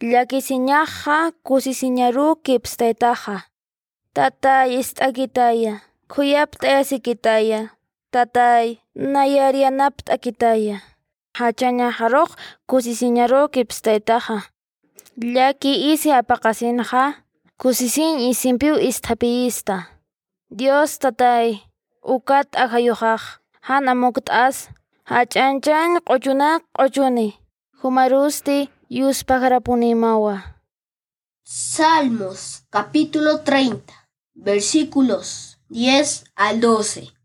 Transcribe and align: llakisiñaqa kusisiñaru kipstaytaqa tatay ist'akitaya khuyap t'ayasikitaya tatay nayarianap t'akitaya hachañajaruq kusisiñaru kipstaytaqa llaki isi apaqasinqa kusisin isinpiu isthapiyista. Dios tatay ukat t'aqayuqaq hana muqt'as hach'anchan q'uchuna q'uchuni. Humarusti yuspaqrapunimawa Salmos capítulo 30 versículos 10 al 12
llakisiñaqa 0.00 1.32
kusisiñaru 1.46 2.36
kipstaytaqa 2.44 3.36
tatay 4.14 4.76
ist'akitaya 4.80 5.80
khuyap 6.12 6.50
t'ayasikitaya 6.60 7.60
tatay 8.12 8.66
nayarianap 8.92 9.94
t'akitaya 10.06 10.76
hachañajaruq 11.38 12.30
kusisiñaru 12.68 13.48
kipstaytaqa 13.54 14.36
llaki 15.16 15.72
isi 15.92 16.12
apaqasinqa 16.12 17.02
kusisin 17.56 18.20
isinpiu 18.20 18.76
isthapiyista. 18.76 19.76
Dios 20.52 20.98
tatay 21.00 21.64
ukat 22.04 22.52
t'aqayuqaq 22.52 23.22
hana 23.68 23.92
muqt'as 23.96 24.68
hach'anchan 25.08 26.04
q'uchuna 26.06 26.60
q'uchuni. 26.76 27.28
Humarusti 27.80 28.68
yuspaqrapunimawa 28.88 30.60
Salmos 31.42 32.62
capítulo 32.70 33.40
30 33.40 33.92
versículos 34.34 35.58
10 35.68 36.24
al 36.36 36.60
12 36.60 37.15